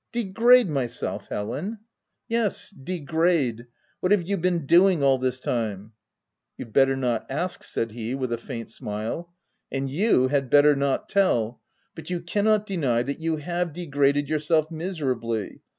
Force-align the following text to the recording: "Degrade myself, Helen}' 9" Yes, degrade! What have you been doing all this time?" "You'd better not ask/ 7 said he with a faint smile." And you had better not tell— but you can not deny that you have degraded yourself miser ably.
"Degrade 0.11 0.67
myself, 0.67 1.27
Helen}' 1.27 1.65
9" 1.71 1.79
Yes, 2.27 2.71
degrade! 2.71 3.67
What 3.99 4.11
have 4.11 4.27
you 4.27 4.35
been 4.35 4.65
doing 4.65 5.03
all 5.03 5.19
this 5.19 5.39
time?" 5.39 5.91
"You'd 6.57 6.73
better 6.73 6.95
not 6.95 7.29
ask/ 7.29 7.61
7 7.61 7.89
said 7.91 7.95
he 7.95 8.15
with 8.15 8.33
a 8.33 8.37
faint 8.39 8.71
smile." 8.71 9.31
And 9.71 9.91
you 9.91 10.29
had 10.29 10.49
better 10.49 10.75
not 10.75 11.07
tell— 11.07 11.61
but 11.95 12.09
you 12.09 12.19
can 12.19 12.45
not 12.45 12.65
deny 12.65 13.03
that 13.03 13.19
you 13.19 13.37
have 13.37 13.73
degraded 13.73 14.27
yourself 14.27 14.71
miser 14.71 15.11
ably. 15.11 15.61